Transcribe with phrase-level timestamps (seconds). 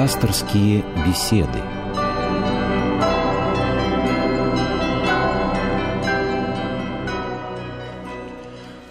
[0.00, 1.60] Пасторские беседы.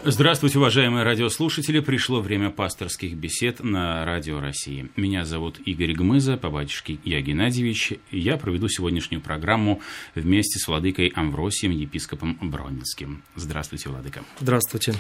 [0.06, 1.80] Здравствуйте, уважаемые радиослушатели.
[1.80, 4.92] Пришло время пасторских бесед на Радио России.
[4.96, 7.94] Меня зовут Игорь Гмыза, по батюшке я Геннадьевич.
[8.12, 9.82] Я проведу сегодняшнюю программу
[10.14, 13.24] вместе с владыкой Амвросием, епископом Бронинским.
[13.36, 14.24] Здравствуйте, владыка.
[14.40, 14.94] Здравствуйте.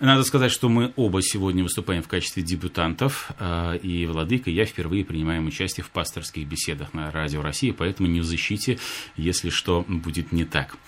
[0.00, 5.04] Надо сказать, что мы оба сегодня выступаем в качестве дебютантов, а, и Владыка, я впервые
[5.04, 8.78] принимаем участие в пасторских беседах на Радио России, поэтому не в защите,
[9.18, 10.78] если что будет не так.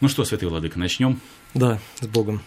[0.00, 1.20] Ну что, Святый Владыка, начнем?
[1.54, 2.40] Да, с Богом.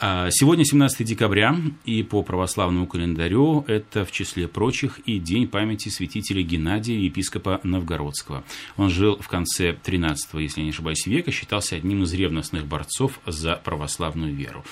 [0.00, 1.54] А, сегодня 17 декабря,
[1.84, 8.42] и по православному календарю это, в числе прочих, и день памяти святителя Геннадия, епископа Новгородского.
[8.78, 13.56] Он жил в конце 13 если не ошибаюсь, века, считался одним из ревностных борцов за
[13.56, 14.64] православную веру.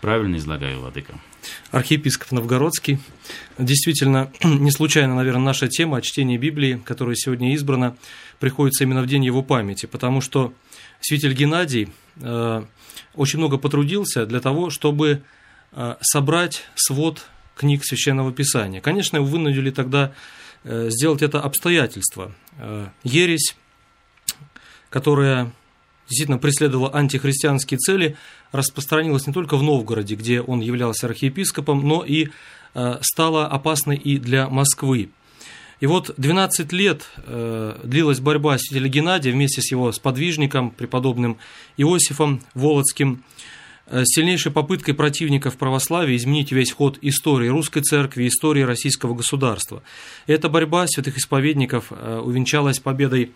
[0.00, 1.14] Правильно излагаю, Владыка?
[1.70, 2.98] Архиепископ Новгородский.
[3.58, 7.96] Действительно, не случайно, наверное, наша тема о чтении Библии, которая сегодня избрана,
[8.38, 10.52] приходится именно в день его памяти, потому что
[11.00, 12.64] святитель Геннадий э,
[13.14, 15.22] очень много потрудился для того, чтобы
[15.72, 18.80] э, собрать свод книг Священного Писания.
[18.80, 20.12] Конечно, его вынудили тогда
[20.62, 22.32] э, сделать это обстоятельства.
[22.58, 23.56] Э, ересь,
[24.90, 25.50] которая
[26.08, 28.16] действительно преследовала антихристианские цели,
[28.52, 32.28] распространилась не только в Новгороде, где он являлся архиепископом, но и
[32.74, 35.10] э, стала опасной и для Москвы.
[35.80, 41.36] И вот 12 лет э, длилась борьба святителя Геннадия вместе с его сподвижником, преподобным
[41.76, 43.22] Иосифом Володским,
[43.86, 49.82] э, сильнейшей попыткой противников православия изменить весь ход истории русской церкви, истории российского государства.
[50.26, 53.32] Эта борьба святых исповедников увенчалась победой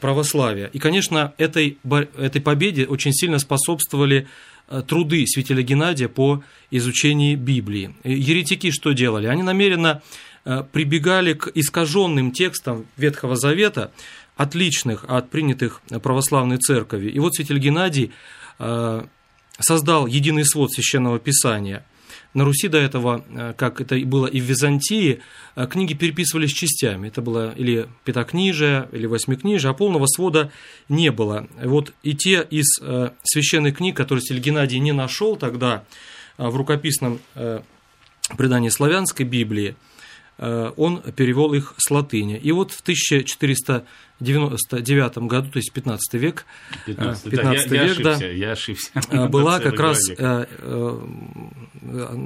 [0.00, 0.66] православия.
[0.72, 1.78] И, конечно, этой,
[2.16, 4.26] этой победе очень сильно способствовали
[4.68, 7.94] э, труды святителя Геннадия по изучению Библии.
[8.04, 9.26] Еретики что делали?
[9.26, 10.02] Они намеренно
[10.44, 13.92] э, прибегали к искаженным текстам Ветхого Завета,
[14.36, 17.12] отличных от принятых православной церковью.
[17.12, 18.12] И вот святитель Геннадий
[18.58, 19.04] э,
[19.58, 21.84] создал единый свод священного писания–
[22.36, 25.20] на Руси до этого, э, как это было и в Византии,
[25.56, 27.08] э, книги переписывались частями.
[27.08, 30.52] Это было или пятакнижие, или восьмикнижие, а полного свода
[30.90, 31.48] не было.
[31.64, 35.84] Вот и те из э, священных книг, которые Сель Геннадий не нашел тогда
[36.36, 37.18] в рукописном
[38.36, 39.74] предании славянской Библии,
[40.38, 42.36] он перевел их с латыни.
[42.36, 43.86] И вот в 1400
[44.20, 46.46] 99 году, то есть 15 век,
[46.86, 48.90] 15, 15 да, я, век, я ошибся, да, я ошибся.
[49.10, 51.00] Э, была как раз, э, э,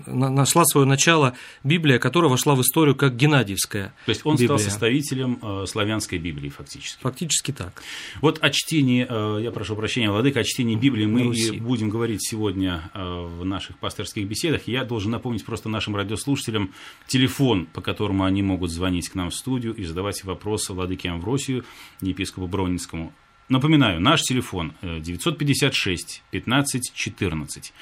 [0.07, 1.35] нашла свое начало
[1.65, 4.47] Библия, которая вошла в историю как Геннадьевская То есть он Библия.
[4.47, 7.03] стал составителем славянской Библии фактически.
[7.03, 7.83] Фактически так.
[8.21, 12.91] Вот о чтении, я прошу прощения, Владыка, о чтении Библии мы и будем говорить сегодня
[12.95, 14.69] в наших пасторских беседах.
[14.69, 16.73] Я должен напомнить просто нашим радиослушателям
[17.09, 21.65] телефон, по которому они могут звонить к нам в студию и задавать вопросы Владыке Амвросию–
[22.01, 23.13] епископу Бронинскому.
[23.49, 27.73] Напоминаю, наш телефон 956 15 14.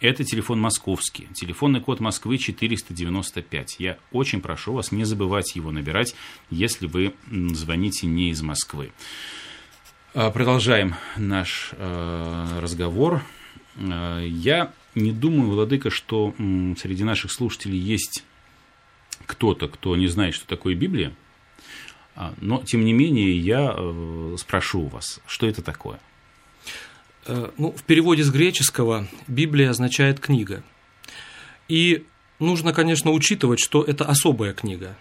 [0.00, 1.26] Это телефон московский.
[1.34, 3.76] Телефонный код Москвы 495.
[3.78, 6.14] Я очень прошу вас не забывать его набирать,
[6.50, 8.92] если вы звоните не из Москвы.
[10.14, 13.22] А, продолжаем наш э, разговор.
[13.76, 18.24] Э, я не думаю, Владыка, что среди наших слушателей есть
[19.26, 21.12] кто-то, кто не знает, что такое Библия.
[22.20, 26.00] А, но, тем не менее, я э, спрошу у вас, что это такое?
[27.26, 30.64] Э, ну, в переводе с греческого Библия означает книга.
[31.68, 32.04] И
[32.40, 34.96] нужно, конечно, учитывать, что это особая книга.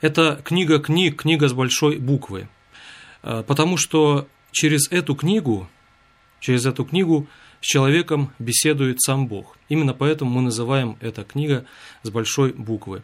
[0.00, 2.48] Это книга книг, книга с большой буквы.
[3.22, 5.68] Э, потому что через эту книгу,
[6.40, 7.26] через эту книгу
[7.60, 9.58] с человеком беседует сам Бог.
[9.68, 11.66] Именно поэтому мы называем это книга
[12.02, 13.02] с большой буквы.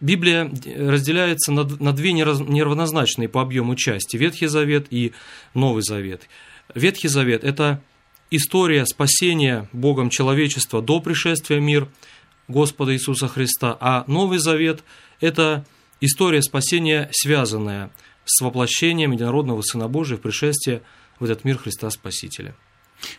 [0.00, 5.12] Библия разделяется на, на две неравнозначные по объему части– Ветхий Завет и
[5.52, 6.22] Новый Завет.
[6.74, 7.82] Ветхий Завет– это
[8.30, 11.88] история спасения Богом человечества до пришествия мир
[12.48, 14.82] Господа Иисуса Христа, а Новый Завет–
[15.20, 15.66] это
[16.00, 17.90] история спасения, связанная
[18.24, 20.82] с воплощением единородного Сына Божия в пришествие
[21.18, 22.54] в этот мир Христа Спасителя.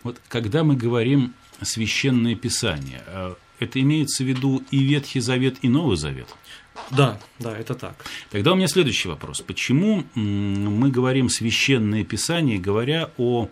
[0.01, 5.69] Вот когда мы говорим «священное Писание», э, это имеется в виду и Ветхий Завет, и
[5.69, 6.27] Новый Завет–
[6.89, 7.95] да, да, это так.
[8.29, 9.41] Тогда у меня следующий вопрос.
[9.41, 13.47] Почему мы говорим священное писание, говоря о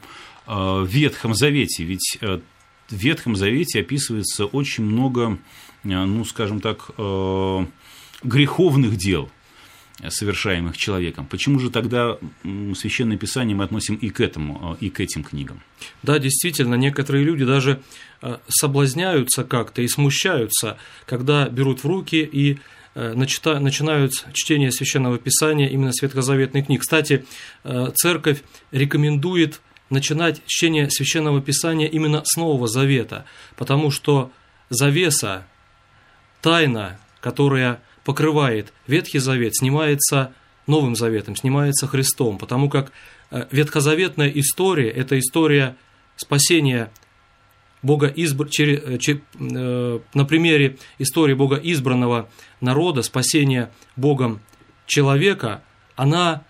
[0.47, 1.83] э, Ветхом Завете?
[1.83, 2.39] Ведь э,
[2.89, 5.37] в Ветхом Завете описывается очень много,
[5.83, 6.89] э, ну, скажем так,
[8.23, 9.29] греховных дел,
[10.05, 11.25] совершаемых человеком.
[11.25, 12.17] Почему же тогда
[12.75, 15.61] Священное Писание мы относим и к этому, и к этим книгам?
[16.03, 17.81] Да, действительно, некоторые люди даже
[18.47, 22.59] соблазняются как-то и смущаются, когда берут в руки и
[22.95, 26.81] начинают чтение Священного Писания именно с ветхозаветных книг.
[26.81, 27.25] Кстати,
[27.95, 28.41] Церковь
[28.71, 33.25] рекомендует начинать чтение Священного Писания именно с Нового Завета,
[33.55, 34.31] потому что
[34.69, 35.45] завеса,
[36.41, 40.33] тайна, которая покрывает Ветхий Завет, снимается
[40.67, 42.91] Новым Заветом, снимается Христом, потому как
[43.31, 45.75] э, ветхозаветная история– это история
[46.15, 46.91] спасения
[47.81, 48.47] Бога избр...
[48.59, 52.29] Э, э, на примере истории Бога избранного
[52.61, 54.41] народа, спасения Богом
[54.85, 55.63] человека,
[55.95, 56.43] она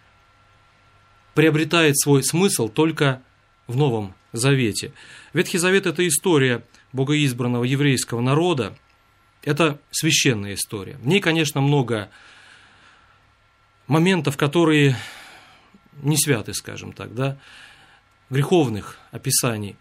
[1.35, 3.21] приобретает свой смысл только
[3.67, 4.91] в Новом Завете.
[5.33, 8.75] Ветхий Завет– это история богоизбранного еврейского народа,
[9.43, 10.97] это священная история.
[10.97, 12.09] В ней, конечно, много
[13.87, 14.95] моментов, которые
[16.01, 17.37] не святы, скажем так, да,
[18.29, 19.75] греховных описаний.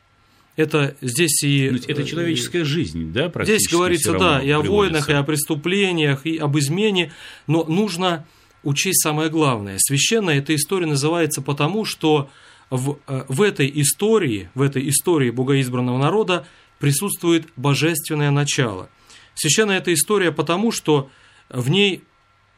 [0.58, 1.66] Это здесь и...
[1.86, 3.60] Это человеческая жизнь, да, практически?
[3.60, 7.12] Здесь говорится, да, и о войнах, и о преступлениях, и об измене,
[7.46, 8.26] но нужно
[8.64, 9.76] учесть самое главное.
[9.78, 12.28] Священная эта история называется потому, что
[12.70, 16.44] в, э, в этой истории, в этой истории богоизбранного народа
[16.80, 18.90] присутствует божественное начало.
[19.36, 21.08] Священная эта история потому, что
[21.48, 22.02] в ней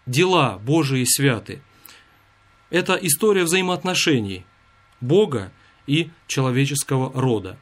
[0.06, 1.60] дела Божии святы.
[2.70, 4.46] Это история взаимоотношений
[5.02, 5.52] Бога
[5.86, 7.58] и человеческого рода.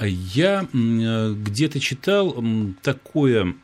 [0.00, 2.42] Я где-то читал
[2.82, 3.54] такое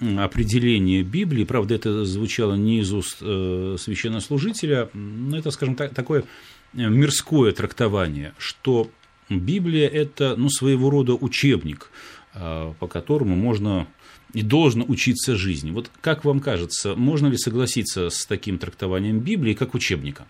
[0.00, 6.24] определение Библии, правда, это звучало не из уст э, священнослужителя, но это, скажем так, такое
[6.72, 8.90] мирское трактование, что
[9.30, 11.90] Библия– это ну, своего рода учебник,
[12.32, 13.86] по которому можно
[14.34, 15.70] и должно учиться жизни.
[15.70, 20.26] Вот как вам кажется, можно ли согласиться с таким трактованием Библии как учебника?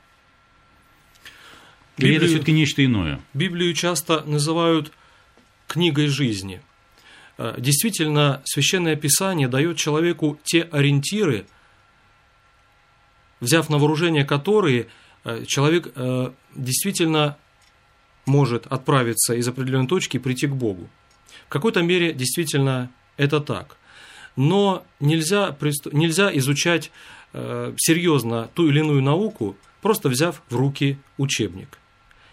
[1.96, 3.20] Библию, Или это все-таки нечто иное?
[3.32, 4.92] Библию часто называют
[5.74, 6.62] книгой жизни.
[7.36, 11.46] А, действительно, священное писание дает человеку те ориентиры,
[13.40, 14.86] взяв на вооружение которые
[15.24, 15.92] а, человек
[16.54, 17.36] действительно
[18.26, 20.88] может отправиться из определенной точки и прийти к Богу.
[21.46, 23.76] В какой-то мере действительно это так.
[24.36, 25.56] Но нельзя,
[25.92, 26.90] нельзя изучать
[27.32, 31.78] э, серьезно ту или иную науку, просто взяв в руки учебник.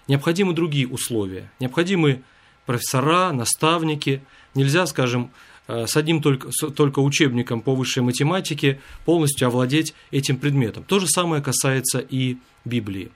[0.08, 1.52] Необходимы другие условия.
[1.60, 2.24] Необходимы
[2.66, 4.24] профессора, наставники.
[4.56, 5.32] Нельзя, скажем,
[5.68, 10.84] э, с одним только, только учебником по высшей математике полностью овладеть этим предметом.
[10.84, 13.12] То же самое касается и Библии.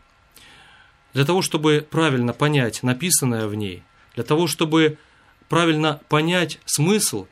[1.14, 3.84] Для того, чтобы правильно понять написанное в ней,
[4.16, 4.98] для того, чтобы
[5.48, 7.28] правильно понять смысл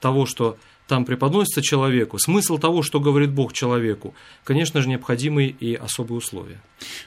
[0.00, 5.74] того, что там преподносится человеку, смысл того, что говорит Бог человеку, конечно же, необходимы и
[5.74, 6.60] особые условия.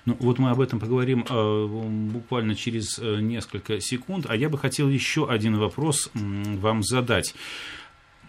[0.06, 1.68] Ну, вот мы об этом поговорим э,
[2.14, 7.36] буквально через э, несколько секунд, а я бы хотел еще один вопрос вам задать.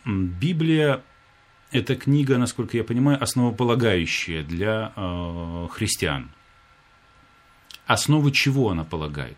[0.04, 1.02] Библия–
[1.70, 6.31] это книга, насколько я понимаю, основополагающая для э, христиан–
[7.87, 9.37] основы чего она полагает?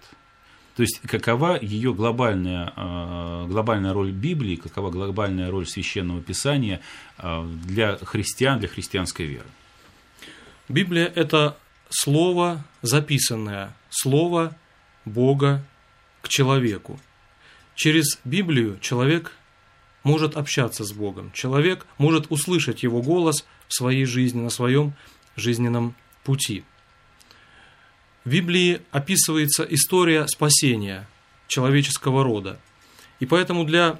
[0.76, 6.80] То есть, какова ее глобальная, э, глобальная роль Библии, какова глобальная роль священного писания
[7.18, 9.46] э, для христиан, для христианской веры?
[10.68, 11.56] Библия– это
[11.90, 14.56] слово записанное, слово
[15.04, 15.64] Бога
[16.22, 16.98] к человеку.
[17.76, 19.32] Через Библию человек
[20.02, 24.92] может общаться с Богом, человек может услышать Его голос в своей жизни, на своем
[25.36, 26.64] жизненном пути–
[28.24, 31.08] в Библии описывается история спасения
[31.46, 32.58] человеческого рода.
[33.20, 33.98] И поэтому для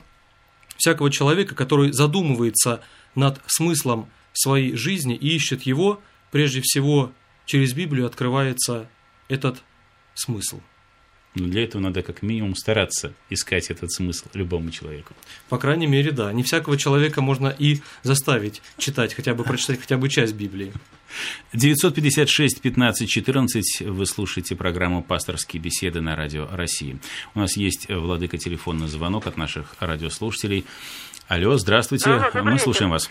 [0.77, 2.83] всякого человека, который задумывается
[3.15, 6.01] над смыслом своей жизни и ищет его,
[6.31, 7.13] прежде всего
[7.47, 8.89] через Библию открывается
[9.29, 9.63] этот
[10.15, 10.61] смысл–
[11.35, 15.15] но для этого надо как минимум стараться искать этот смысл любому человеку.
[15.49, 16.33] По крайней мере, да.
[16.33, 20.73] Не всякого человека можно и заставить читать, хотя бы прочитать хотя бы часть Библии.
[21.53, 26.99] 956 15 14 вы слушаете программу «Пасторские беседы» на Радио России.
[27.35, 30.65] У нас есть, э, Владыка, телефонный звонок от наших радиослушателей.
[31.29, 33.11] Алло, здравствуйте, Алло, мы слушаем вас.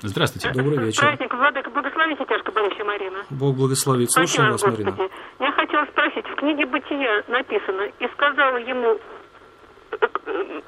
[0.00, 0.52] Здравствуйте.
[0.52, 1.00] Добрый вечер.
[1.00, 2.52] Праздник, Владыка, благословите тяжко
[2.88, 3.24] Марина.
[3.30, 4.10] Бог благословит.
[4.12, 4.96] Слушаем вас, Марина.
[5.40, 8.98] Я хотела спросить, книге «Бытия» написано, и сказал ему,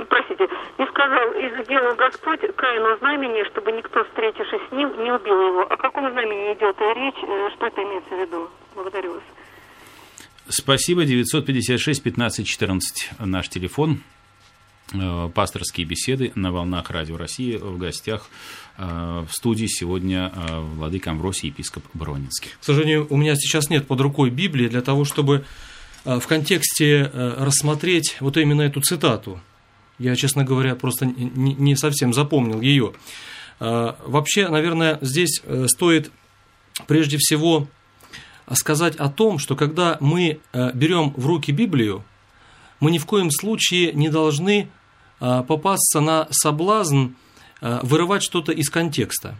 [0.09, 0.45] простите,
[0.79, 5.63] и сказал, и сделал Господь Каину знамение, чтобы никто, встретившись с ним, не убил его.
[5.63, 8.51] О каком знамении идет речь, э, что это имеется в виду?
[8.75, 9.23] Благодарю вас.
[10.49, 14.03] Спасибо, 956 15 14 наш телефон.
[14.93, 17.57] Э, пасторские беседы на волнах Радио России.
[17.57, 18.29] В гостях
[18.77, 22.51] э, в студии сегодня э, владыка Амвросий, епископ Бронинский.
[22.61, 25.45] К сожалению, у меня сейчас нет под рукой Библии для того, чтобы
[26.05, 29.39] в контексте рассмотреть вот именно эту цитату.
[29.99, 32.95] Я, честно говоря, просто не совсем запомнил ее.
[33.59, 36.11] Вообще, наверное, здесь стоит
[36.87, 37.69] прежде всего
[38.51, 42.03] сказать о том, что когда мы берем в руки Библию,
[42.81, 44.71] мы ни в коем случае не должны
[45.21, 47.11] попасться на соблазн
[47.61, 49.37] вырывать что-то из контекста.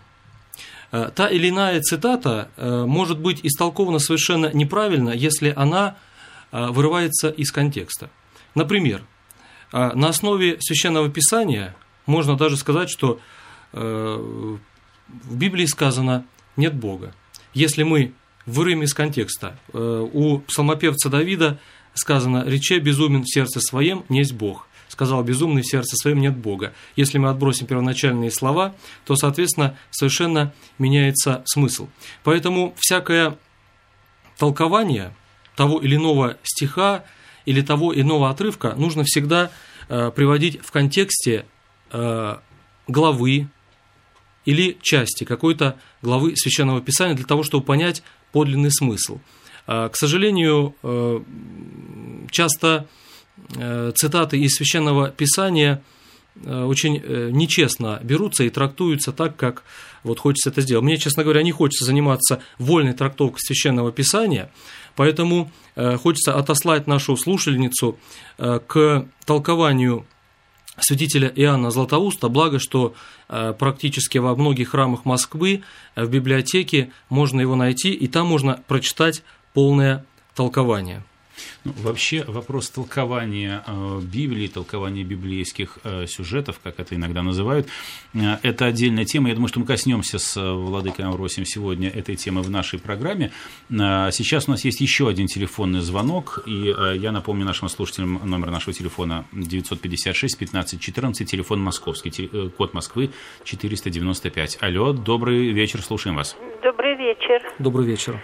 [0.91, 5.97] Та или иная цитата может быть истолкована совершенно неправильно, если она
[6.53, 8.11] вырывается из контекста.
[8.55, 9.03] Например,
[9.73, 11.75] на основе священного писания
[12.07, 13.21] можно даже сказать, что
[13.73, 14.59] в
[15.31, 16.25] Библии сказано
[16.57, 17.15] «нет Бога».
[17.55, 18.13] Если мы
[18.47, 21.59] вырыем из контекста, у псалмопевца Давида
[21.95, 26.75] сказано «рече безумен в сердце своем, несть Бог» сказал безумный в сердце своем нет Бога.
[26.97, 28.75] Если мы отбросим первоначальные слова,
[29.07, 31.89] то, соответственно, совершенно меняется смысл.
[32.25, 33.39] Поэтому всякое
[34.37, 35.15] толкование
[35.55, 37.05] того или иного стиха
[37.47, 39.51] или того иного отрывка нужно всегда
[39.89, 41.47] э, приводить в контексте
[41.93, 42.37] э,
[42.89, 43.49] главы
[44.45, 49.21] или части какой-то главы Священного Писания для того, чтобы понять подлинный смысл.
[49.67, 50.75] Э, к сожалению,
[52.31, 52.87] часто
[53.95, 55.83] цитаты из Священного Писания
[56.45, 59.65] э, очень э, нечестно берутся и трактуются так, как
[60.03, 60.85] вот хочется это сделать.
[60.85, 64.51] Мне, честно говоря, не хочется заниматься вольной трактовкой Священного Писания,
[64.97, 67.99] поэтому хочется отослать нашу слушательницу
[68.39, 70.07] к толкованию
[70.79, 72.95] святителя Иоанна Златоуста, благо, что
[73.29, 75.65] практически во многих храмах Москвы
[75.97, 81.05] в библиотеке можно его найти, и там можно прочитать полное толкование.
[81.65, 87.69] Ну, вообще вопрос толкования э, Библии, толкования библейских э, сюжетов, как это иногда называют,
[88.15, 89.29] э, это отдельная тема.
[89.29, 93.31] Я думаю, что мы коснемся с Владыкой Амросием сегодня этой темы в нашей программе.
[93.69, 98.73] Сейчас у нас есть еще один телефонный звонок, и я напомню нашим слушателям номер нашего
[98.73, 103.11] телефона 956 15 14, телефон московский, код Москвы
[103.45, 104.59] 495.
[104.61, 106.37] Алло, добрый вечер, слушаем вас.
[106.63, 107.43] Добрый вечер.
[107.59, 108.21] Добрый вечер.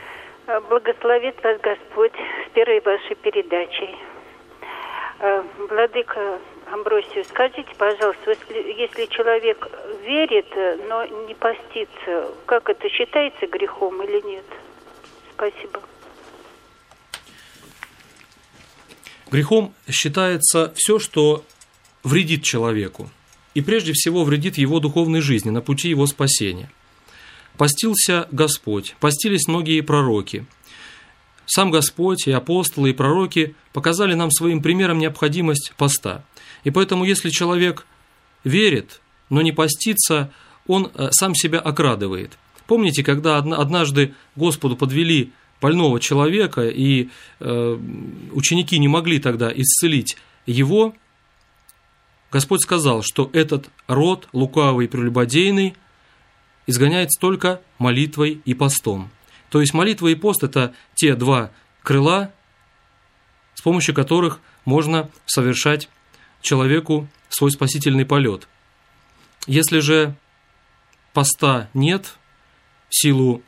[0.46, 3.96] Благословит вас Господь с первой вашей передачей.
[5.18, 6.38] Э, Владыка
[6.70, 9.68] Амбросию, скажите, пожалуйста, если, если человек
[10.04, 10.46] верит,
[10.88, 14.44] но не постится, как это считается грехом или нет?
[15.32, 15.82] Спасибо.
[19.32, 21.42] Грехом считается все, что
[22.04, 23.08] вредит человеку,
[23.54, 26.70] и прежде всего вредит его духовной жизни на пути его спасения–
[27.56, 30.46] Постился Господь, постились многие пророки.
[31.46, 36.24] Сам Господь и апостолы и пророки показали нам своим примером необходимость поста.
[36.64, 37.86] И поэтому, если человек
[38.44, 40.32] верит, но не постится,
[40.66, 42.36] он э, сам себя окрадывает.
[42.66, 45.32] Помните, когда однажды Господу подвели
[45.62, 47.08] больного человека, и
[47.38, 47.78] э,
[48.32, 50.94] ученики не могли тогда исцелить его,
[52.32, 55.74] Господь сказал, что этот род лукавый и прелюбодейный–
[56.66, 59.10] изгоняется только молитвой и постом.
[59.50, 61.50] То есть молитва и пост– это те два
[61.82, 62.32] крыла,
[63.54, 65.88] с помощью которых можно совершать
[66.42, 68.48] человеку свой спасительный полет.
[69.46, 70.14] Если же
[71.12, 72.16] поста нет,
[72.88, 73.42] в силу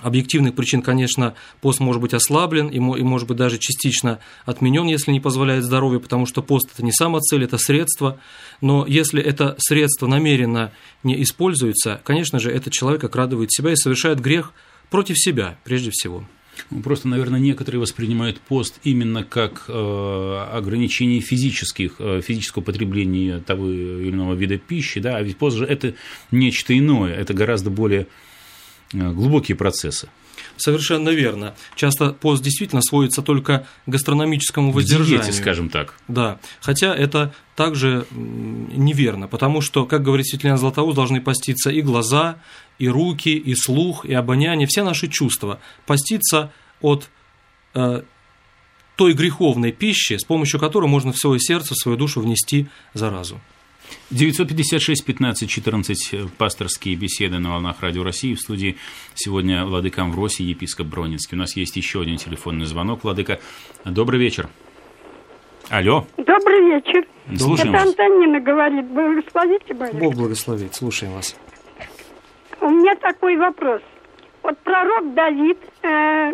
[0.00, 5.20] объективных причин, конечно, пост может быть ослаблен и, может быть, даже частично отменен, если не
[5.20, 8.18] позволяет здоровье, потому что пост– это не сама цель, это средство.
[8.60, 10.72] Но если это средство намеренно
[11.02, 14.52] не используется, конечно же, этот человек окрадывает себя и совершает грех
[14.90, 16.24] против себя, прежде всего.
[16.70, 23.70] Ну, просто, наверное, некоторые воспринимают пост именно как э, ограничение физических, э, физического потребления того
[23.70, 25.94] или иного вида пищи, да, а ведь пост же это
[26.30, 28.06] нечто иное, это гораздо более
[28.92, 30.08] глубокие процессы.
[30.56, 31.54] Совершенно верно.
[31.74, 35.22] Часто пост действительно сводится только к гастрономическому воздержанию.
[35.22, 35.94] Диете, скажем так.
[36.08, 42.36] Да, хотя это также неверно, потому что, как говорит Светлана Златоуст, должны поститься и глаза,
[42.78, 45.60] и руки, и слух, и обоняние, все наши чувства.
[45.86, 47.08] Поститься от
[47.74, 48.02] э,
[48.96, 53.40] той греховной пищи, с помощью которой можно в свое сердце, в свою душу внести заразу.
[54.10, 58.34] 956 15 14 пасторские беседы на волнах Радио России.
[58.34, 58.76] В студии
[59.14, 61.36] сегодня Владыка Амвросий, епископ Бронинский.
[61.36, 63.04] У нас есть еще один телефонный звонок.
[63.04, 63.40] Владыка,
[63.84, 64.48] добрый вечер.
[65.68, 66.06] Алло.
[66.16, 67.06] Добрый вечер.
[67.36, 67.88] Слушаем Это вас.
[67.88, 68.86] Антонина говорит.
[68.86, 69.94] Благословите, Борис.
[69.94, 70.74] Бог благословит.
[70.74, 71.36] Слушаем вас.
[72.60, 73.82] У меня такой вопрос.
[74.42, 76.32] Вот пророк Давид э,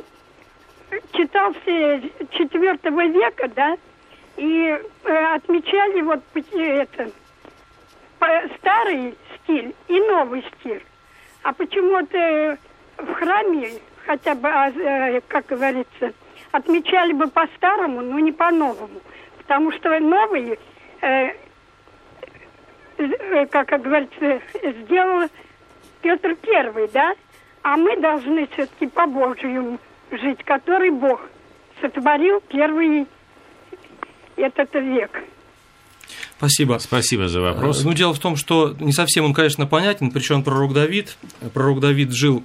[1.13, 3.77] читал все 4 века, да,
[4.37, 7.11] и э, отмечали вот это
[8.59, 10.83] старый стиль и новый стиль.
[11.43, 12.59] А почему-то
[12.99, 13.71] в храме
[14.07, 16.13] хотя бы, а, э, как говорится,
[16.53, 19.01] отмечали бы по-старому, но не по-новому.
[19.39, 20.59] Потому что новый
[21.01, 21.35] э,
[23.51, 24.41] как говорится,
[24.83, 25.29] сделал
[26.03, 27.15] Петр Первый, да?
[27.63, 29.79] А мы должны все-таки по Божьему
[30.11, 31.21] жить, который Бог
[31.81, 33.07] сотворил первый
[34.37, 35.23] этот век.
[36.43, 36.79] Спасибо.
[36.81, 37.85] Спасибо за вопрос.
[37.85, 41.17] Ну, дело в том, что не совсем он, конечно, понятен, причем пророк Давид.
[41.55, 42.45] Пророк Давид жил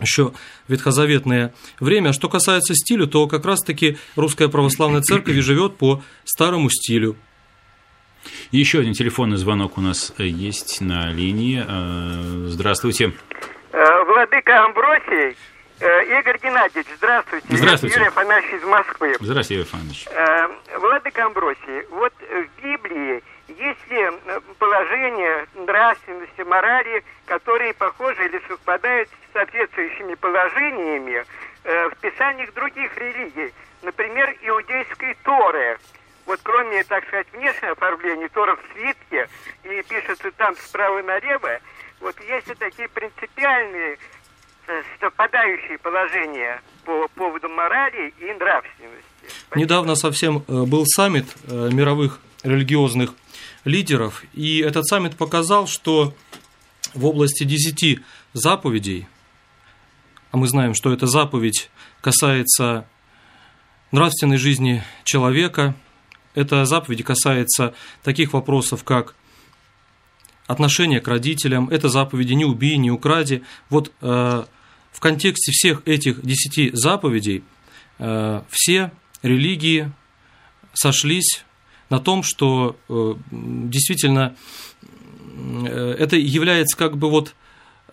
[0.00, 0.32] еще
[0.66, 2.08] ветхозаветное время.
[2.08, 7.16] А что касается стиля, то как раз-таки русская православная церковь живет по старому стилю.
[8.50, 11.64] Еще один телефонный звонок у нас есть на линии.
[11.64, 13.12] Э, здравствуйте.
[13.72, 15.36] Э, Владыка Амбросий,
[15.78, 17.46] э, Игорь Геннадьевич, здравствуйте.
[17.48, 17.96] Здравствуйте.
[17.96, 19.16] Юрий Афанасьевич из Москвы.
[19.20, 20.08] Здравствуйте, Юрий Афанасьевич.
[20.80, 22.99] Владыка Амбросий, вот в Библии
[24.90, 31.24] положения нравственности, морали, которые похожи или совпадают с соответствующими положениями
[31.64, 35.78] в писаниях других религий, например, иудейской Торы–
[36.30, 39.28] вот кроме, так сказать, внешнего оформления, Тора в свитке,
[39.64, 41.58] и пишется там справа налево,
[42.00, 43.98] вот есть и такие принципиальные
[44.68, 49.04] э, совпадающие положения по поводу морали и нравственности.
[49.56, 53.12] Недавно совсем э, был саммит э, мировых религиозных
[53.64, 56.14] лидеров, и этот саммит показал, что
[56.94, 58.00] в области десяти
[58.32, 59.06] заповедей,
[60.30, 62.86] а мы знаем, что эта заповедь касается
[63.90, 65.74] нравственной жизни человека–
[66.34, 69.14] эта заповедь касается таких вопросов, как
[70.46, 73.42] отношение к родителям, это заповеди «не убей, не укради».
[73.68, 74.44] Вот э,
[74.92, 77.44] в контексте всех этих десяти заповедей
[77.98, 79.92] э, все религии
[80.72, 81.44] сошлись
[81.90, 84.36] на том, что э, действительно
[84.80, 87.34] э, это является как бы вот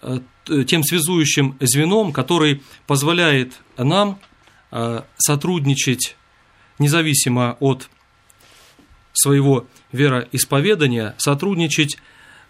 [0.01, 0.19] э,
[0.67, 4.19] тем связующим звеном, который позволяет нам
[5.17, 6.15] сотрудничать
[6.77, 7.89] независимо от
[9.13, 11.97] своего вероисповедания сотрудничать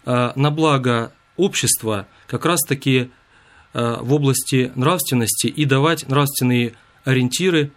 [0.04, 3.10] на благо общества как раз-таки
[3.72, 7.70] в области нравственности и давать нравственные ориентиры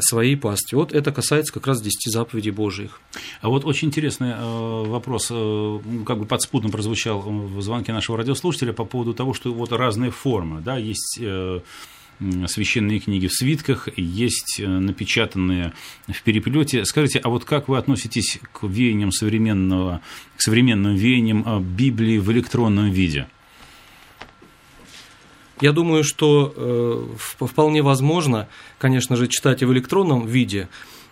[0.00, 0.76] своей пастве.
[0.76, 3.00] Вот это касается как раз десяти заповедей Божьих.
[3.40, 9.14] А вот очень интересный вопрос, как бы подспудно прозвучал в звонке нашего радиослушателя по поводу
[9.14, 11.20] того, что вот разные формы, да, есть
[12.46, 15.72] священные книги в свитках, есть э, напечатанные
[16.08, 16.84] в переплете.
[16.84, 20.00] Скажите, а вот как вы относитесь к веяниям современного,
[20.36, 23.28] к современным веяниям э, Библии в электронном виде?
[25.60, 30.68] Я думаю, что э, вполне возможно, конечно же, читать и в электронном виде.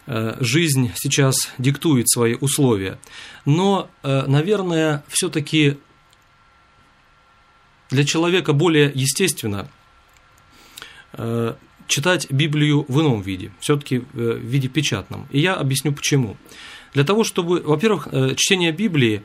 [0.06, 2.98] Э, жизнь сейчас диктует свои условия.
[3.44, 5.78] Но, э, наверное, все-таки
[7.90, 9.68] для человека более естественно
[11.16, 11.54] Э,
[11.88, 15.28] читать Библию в ином виде, все-таки в виде печатном.
[15.30, 16.36] И я объясню почему.
[16.94, 19.22] Для того, чтобы, во-первых, чтение Библии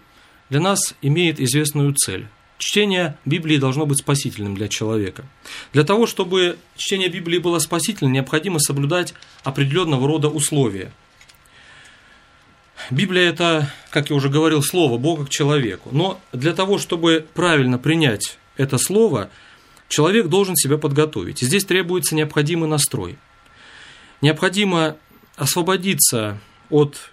[0.51, 2.27] для нас имеет известную цель.
[2.61, 5.25] Чтение Библии должно быть спасительным для человека.
[5.73, 10.91] Для того, чтобы чтение Библии было спасительным, необходимо соблюдать определенного рода условия.
[12.91, 15.89] Библия– это, как я уже говорил, слово Бога к человеку.
[15.91, 19.29] Но для того, чтобы правильно принять это слово–
[19.91, 21.41] человек должен себя подготовить.
[21.41, 23.17] Здесь требуется необходимый настрой.
[24.21, 24.95] Необходимо
[25.35, 27.10] освободиться от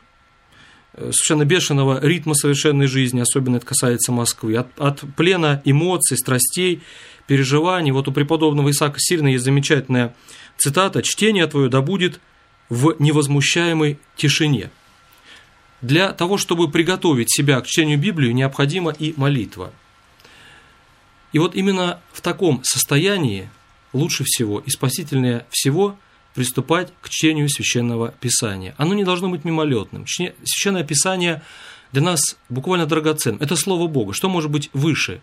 [0.99, 6.83] совершенно бешеного ритма совершенной жизни, особенно это касается Москвы, от, от плена эмоций, страстей,
[7.27, 7.91] переживаний.
[7.91, 10.15] Вот у преподобного Исаака Сирина есть замечательная
[10.57, 12.21] цитата «Чтение твое да будет
[12.69, 14.71] в невозмущаемой тишине».
[15.81, 19.73] Для того, чтобы приготовить себя к чтению Библии, необходима и молитва–
[21.33, 23.51] и вот именно в таком состоянии
[23.93, 25.97] лучше всего и спасительнее всего
[26.38, 28.72] приступать к чтению Священного Писания.
[28.79, 30.07] Оно не должно быть мимолетным.
[30.07, 31.42] Священное Писание
[31.90, 33.38] для нас буквально драгоценно.
[33.40, 34.12] Это Слово Бога.
[34.12, 35.20] Что может быть выше?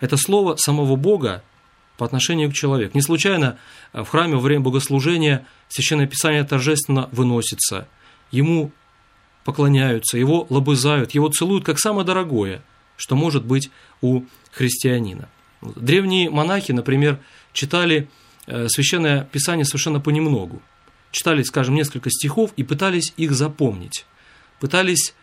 [0.00, 1.44] Это Слово самого Бога
[1.98, 2.96] по отношению к человеку.
[2.96, 3.58] Не случайно
[3.92, 7.86] в храме во время богослужения Священное Писание торжественно выносится.
[8.32, 8.72] Ему
[9.44, 12.60] поклоняются, его лобызают, его целуют как самое дорогое,
[12.96, 15.28] что может быть у христианина.
[15.62, 17.20] Древние монахи, например,
[17.52, 18.19] читали э,
[18.68, 20.62] священное писание совершенно понемногу.
[21.10, 24.06] Читали, скажем, несколько стихов и пытались их запомнить,
[24.60, 25.14] пытались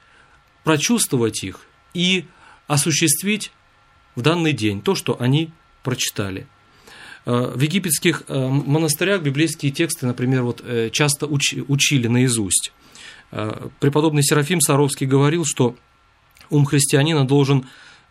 [0.63, 1.61] прочувствовать их
[1.93, 2.25] и
[2.67, 3.51] осуществить
[4.15, 5.51] в данный день то, что они
[5.83, 6.47] прочитали.
[7.25, 12.73] Э, в египетских э, монастырях библейские тексты, например, вот, часто учили наизусть.
[13.81, 15.75] Преподобный Серафим Саровский говорил, что
[16.49, 17.65] ум христианина должен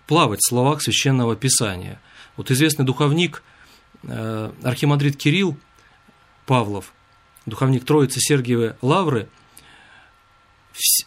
[0.07, 2.00] плавать в словах священного писания.
[2.37, 3.56] Вот известный духовник э,
[4.09, 5.57] архимандрит Кирилл
[6.47, 6.92] Павлов,
[7.45, 9.29] духовник Троицы Сергиевой Лавры,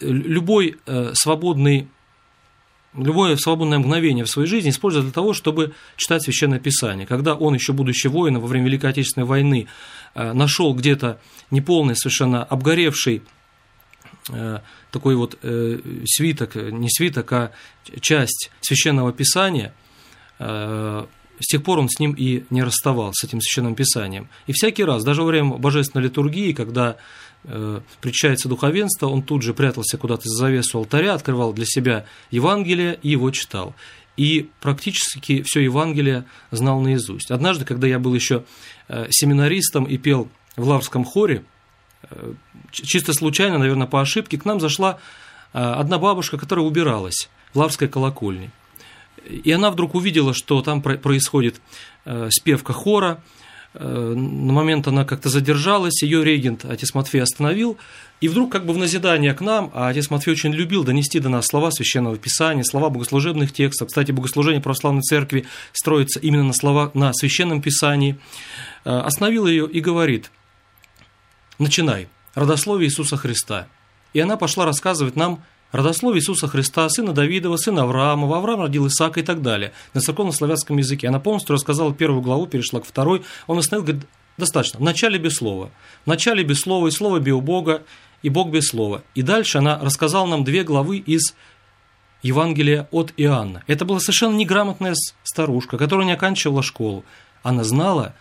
[0.02, 1.88] любой э, свободный
[2.96, 7.06] любое свободное мгновение в своей жизни использует для того, чтобы читать Священное Писание.
[7.06, 9.68] Когда он, еще будучи воином во время Великой Отечественной войны,
[10.16, 11.20] э, нашел где-то
[11.52, 13.22] неполный, совершенно обгоревший
[14.30, 14.60] э,
[14.92, 17.52] такой вот э, свиток, не свиток, а
[18.02, 19.74] часть Священного Писания,
[21.40, 24.28] с тех пор он с ним и не расставался, с этим Священным Писанием.
[24.48, 26.98] И всякий раз, даже во время божественной литургии, когда
[27.44, 33.00] э, причащается духовенство, он тут же прятался куда-то за завесу алтаря, открывал для себя Евангелие
[33.02, 33.74] и его читал.
[34.18, 37.32] И практически все Евангелие знал наизусть.
[37.32, 38.44] Однажды, когда я был еще
[38.90, 41.44] э, семинаристом и пел в Лаврском хоре,
[42.10, 42.34] э,
[42.72, 45.00] чисто случайно, наверное, по ошибке, к нам зашла
[45.54, 48.52] э, одна бабушка, которая убиралась в Лаврской колокольне.
[49.28, 51.62] И она вдруг увидела, что там происходит
[52.06, 53.22] э, спевка хора,
[53.74, 57.78] Э, на момент она как-то задержалась, ее регент, отец Матфей, остановил,
[58.20, 61.30] и вдруг как бы в назидание к нам, а отец Матфей очень любил донести до
[61.30, 63.90] нас слова Священного Писания, слова богослужебных текстов.
[63.90, 68.18] Кстати, богослужение православной церкви строится именно на слова на Священном Писании.
[68.86, 70.32] Э, остановил ее и говорит,
[71.60, 73.68] начинай, родословие Иисуса Христа.
[74.14, 79.20] И она пошла рассказывать нам Родословие Иисуса Христа, сына Давидова, сына Авраамова, Авраам родил Исаака
[79.20, 79.72] и так далее.
[79.94, 81.08] На церковно-славянском языке.
[81.08, 83.24] Она полностью рассказала первую главу, перешла к второй.
[83.46, 84.80] Он остановил, говорит, достаточно.
[84.80, 85.70] В начале без слова.
[86.06, 87.84] В начале без слова, и слово без Бога,
[88.24, 89.04] и Бог без слова.
[89.14, 91.36] И дальше она рассказала нам две главы из
[92.24, 93.64] Евангелия от Иоанна.
[93.68, 97.06] Это была совершенно неграмотная старушка, которая не оканчивала школу.
[97.44, 98.16] Она знала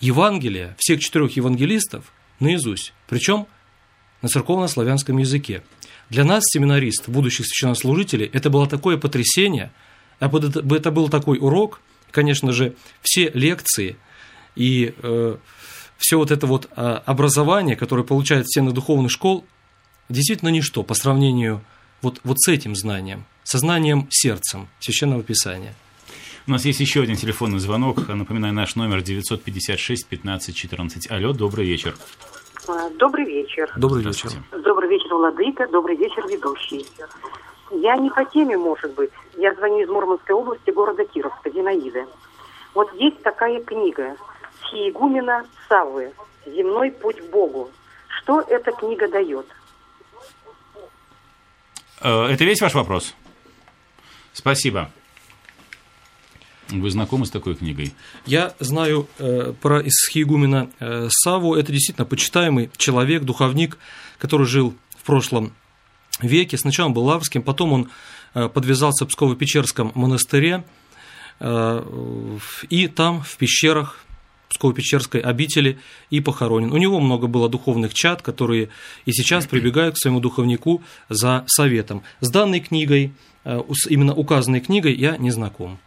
[0.00, 2.92] Евангелие, всех четырех евангелистов наизусть.
[3.08, 3.46] Причем
[4.22, 5.62] на церковно-славянском языке.
[6.10, 9.70] Для нас, семинаристов, будущих священнослужителей, это было такое потрясение,
[10.20, 13.96] это был такой урок, конечно же, все лекции
[14.56, 15.36] и э,
[15.98, 19.44] все вот это вот а, образование, которое получают в стенах духовных школ,
[20.08, 21.62] действительно ничто по сравнению
[22.00, 25.74] вот, вот с этим знанием, со знанием сердцем Священного Писания.
[26.46, 28.08] У нас есть еще один телефонный звонок.
[28.08, 31.10] Напоминаю, наш номер 956 15 14.
[31.10, 31.94] Алло, добрый вечер.
[32.68, 33.72] А, добрый вечер.
[33.76, 34.30] Добрый вечер.
[34.52, 35.66] Добрый вечер, Владыка.
[35.68, 36.86] Добрый вечер, ведущий.
[37.70, 39.10] Я не по теме, может быть.
[39.36, 42.06] Я звоню из Мурманской области, города Кировска, Зинаиды.
[42.74, 44.16] Вот есть такая книга
[44.70, 46.12] Сиегумена Саввы
[46.46, 47.70] «Земной путь к Богу».
[48.08, 49.46] Что эта книга дает?
[52.02, 53.14] Э, это весь ваш вопрос?
[54.34, 54.90] Спасибо.
[56.70, 57.94] Вы знакомы с такой книгой?
[58.26, 61.54] Я знаю э, про исхиегумена э, Саву.
[61.54, 63.78] Это действительно почитаемый человек, духовник,
[64.18, 65.54] который жил в прошлом
[66.20, 66.58] веке.
[66.58, 67.90] Сначала он был лаврским, потом он
[68.34, 70.64] э, подвязался в Псково-Печерском монастыре.
[71.40, 71.82] Э,
[72.68, 74.00] и там, в пещерах,
[74.50, 75.78] Псково-Печерской обители
[76.10, 76.72] и похоронен.
[76.72, 78.68] У него много было духовных чат, которые
[79.06, 82.02] и сейчас прибегают к своему духовнику за советом.
[82.20, 83.12] С данной книгой,
[83.44, 85.78] э, именно указанной книгой, я не знаком.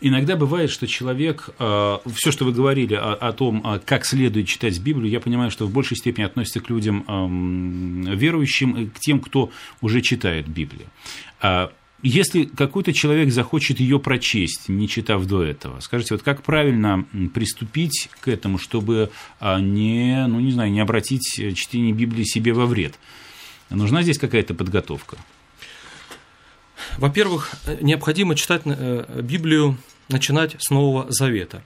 [0.00, 4.46] Иногда бывает, что человек, э, все, что вы говорили о, о том, э, как следует
[4.46, 9.20] читать Библию, я понимаю, что в большей степени относится к людям эм, верующим, к тем,
[9.20, 10.86] кто уже читает Библию.
[11.40, 17.04] А если какой-то человек захочет ее прочесть, не читав до этого, скажите, вот как правильно
[17.34, 22.66] приступить к этому, чтобы а, не, ну не знаю, не обратить чтение Библии себе во
[22.66, 22.94] вред?
[23.68, 25.16] Нужна здесь какая-то подготовка?
[26.96, 31.62] Во-первых, необходимо читать э, Библию, начинать с Нового Завета.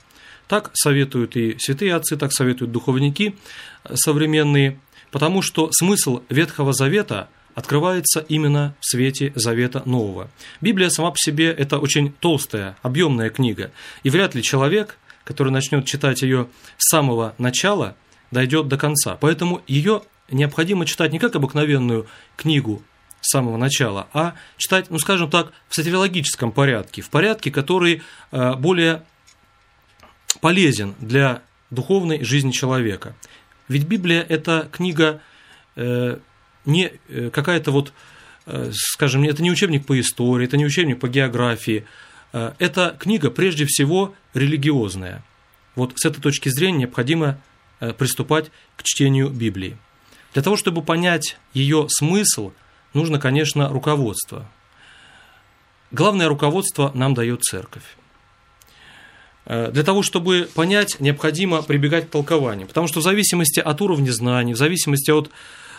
[0.48, 3.36] Так советуют и святые отцы, так советуют духовники
[3.84, 4.78] э, современные,
[5.10, 10.30] потому что смысл Ветхого Завета открывается именно в свете Завета Нового.
[10.60, 13.70] Библия сама по себе– это очень толстая, объемная книга,
[14.02, 16.48] и вряд ли человек, который начнет читать ее
[16.78, 17.96] с самого начала,
[18.30, 19.16] дойдет до конца.
[19.20, 22.82] Поэтому ее необходимо читать не как обыкновенную книгу
[23.22, 28.54] с самого начала, а читать, ну скажем так, в сатирологическом порядке, в порядке, который э,
[28.56, 29.04] более
[30.40, 33.14] полезен для духовной жизни человека.
[33.68, 35.20] Ведь Библия– это книга
[35.76, 36.18] э,
[36.66, 37.92] не э, какая-то вот,
[38.72, 41.86] скажем, это не учебник по истории, это не учебник по географии,
[42.32, 45.22] это книга прежде всего религиозная.
[45.76, 47.38] Вот с этой точки зрения необходимо
[47.98, 49.76] приступать к чтению Библии.
[50.32, 52.52] Для того, чтобы понять ее смысл,
[52.94, 54.48] нужно, конечно, руководство.
[55.90, 57.84] Главное руководство нам дает церковь.
[59.44, 64.10] Э, для того, чтобы понять, необходимо прибегать к толкованию, потому что в зависимости от уровня
[64.10, 65.30] знаний, в зависимости от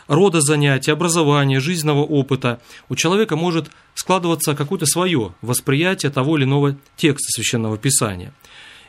[0.08, 6.76] рода занятий, образования, жизненного опыта, у человека может складываться какое-то свое восприятие того или иного
[6.97, 8.34] текста Священного Писания.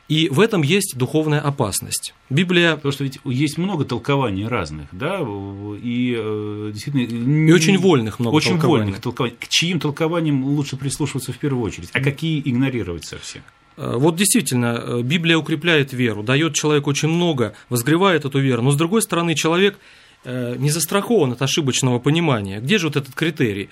[0.09, 2.13] И в этом есть духовная опасность.
[2.29, 2.77] Библия...
[2.77, 7.49] Потому что ведь есть много толкований разных, да, и э, действительно...
[7.49, 8.85] И очень вольных много Очень толкований.
[8.85, 9.37] вольных толкований.
[9.41, 13.43] К чьим толкованиям лучше прислушиваться в первую очередь, а какие игнорировать совсем?
[13.79, 18.73] Э, вот действительно, э, Библия укрепляет веру, дает человеку очень много, возгревает эту веру, но
[18.73, 19.79] с другой стороны, человек
[20.27, 22.59] не застрахован от ошибочного понимания.
[22.59, 23.69] Где же вот этот критерий?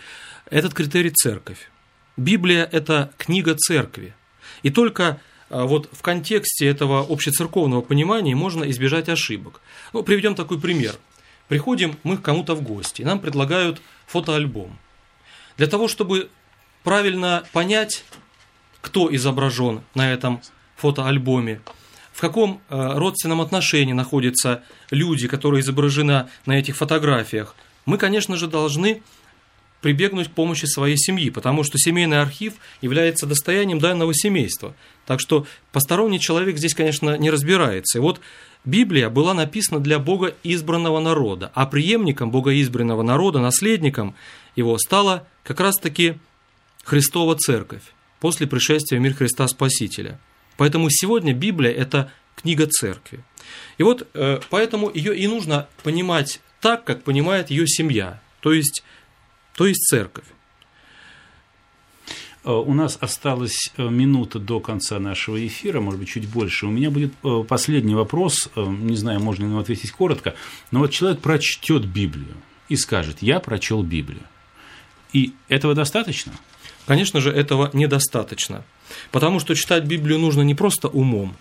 [0.50, 1.70] Этот критерий– церковь.
[2.18, 4.14] Библия– это книга церкви.
[4.62, 5.18] И только
[5.52, 9.60] вот в контексте этого общецерковного понимания можно избежать ошибок.
[9.92, 10.96] Ну, приведем такой пример.
[11.48, 14.78] Приходим мы к кому-то в гости, нам предлагают фотоальбом.
[15.58, 16.30] Для того, чтобы
[16.82, 18.04] правильно понять,
[18.80, 20.40] кто изображен на этом
[20.76, 21.60] фотоальбоме,
[22.12, 28.46] в каком э, родственном отношении находятся люди, которые изображены на этих фотографиях, мы, конечно же,
[28.46, 29.02] должны
[29.82, 34.74] прибегнуть к помощи своей семьи, потому что семейный архив является достоянием данного семейства.
[35.06, 37.98] Так что посторонний человек здесь, конечно, не разбирается.
[37.98, 38.20] И вот
[38.64, 44.14] Библия была написана для Бога избранного народа, а преемником Бога избранного народа, наследником
[44.54, 46.14] его стала как раз-таки
[46.84, 47.82] Христова Церковь
[48.20, 50.20] после пришествия в мир Христа Спасителя.
[50.56, 53.24] Поэтому сегодня Библия– это книга Церкви.
[53.78, 58.20] И вот э, поэтому ее и нужно понимать так, как понимает ее семья.
[58.40, 58.84] То есть
[59.62, 60.24] то есть церковь.
[62.42, 66.66] Э, у нас осталась э, минута до конца нашего эфира, может быть, чуть больше.
[66.66, 70.34] У меня будет э, последний вопрос, не знаю, можно ли на него ответить коротко,
[70.72, 72.34] но вот человек прочтет Библию
[72.68, 74.24] и скажет, я прочел Библию.
[75.12, 76.32] И этого достаточно?
[76.84, 78.64] Конечно же, этого недостаточно.
[79.12, 81.36] Потому что читать Библию нужно не просто умом,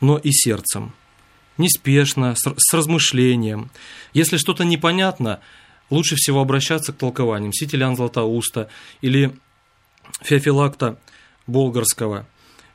[0.00, 0.94] но и сердцем.
[1.58, 3.70] Неспешно, с размышлением.
[4.14, 5.40] Если что-то непонятно,
[5.90, 8.68] лучше всего обращаться к толкованиям Ситилян Златоуста
[9.00, 9.34] или
[10.22, 10.98] Феофилакта
[11.46, 12.26] Болгарского.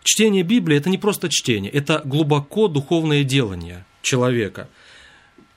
[0.04, 4.69] Чтение Библии– это не просто чтение, это глубоко духовное делание человека.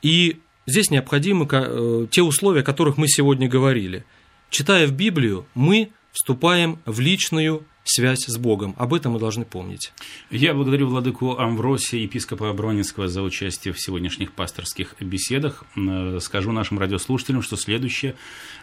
[0.03, 4.05] И здесь необходимы э, те условия, о которых мы сегодня говорили.
[4.51, 8.75] Читая в Библию, мы вступаем в личную связь с Богом.
[8.79, 9.93] Об этом мы должны помнить.
[10.31, 15.65] Я благодарю владыку Амвросия, епископа Обронинского, за участие в сегодняшних пасторских беседах.
[15.77, 18.15] Э, скажу нашим радиослушателям, что следующая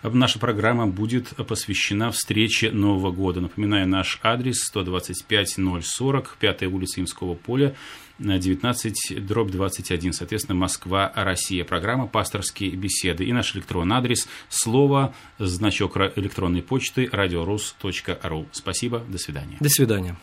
[0.04, 3.42] наша программа будет посвящена встрече Нового года.
[3.42, 7.76] Напоминаю, наш адрес 125 040, 5 улица Имского поля,
[8.20, 11.64] 19 дробь 21, соответственно, Москва, Россия.
[11.64, 13.26] Программа «Пасторские беседы».
[13.26, 18.48] И наш электронный адрес слово, значок электронной почты радиорус.ру.
[18.52, 19.58] Спасибо, до свидания.
[19.60, 20.18] До свидания.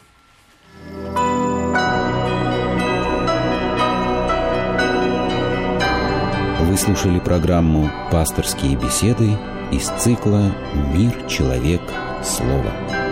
[6.61, 9.30] Вы слушали программу «Пасторские беседы»
[9.72, 10.54] из цикла
[10.92, 11.80] «Мир, человек,
[12.22, 13.05] слово».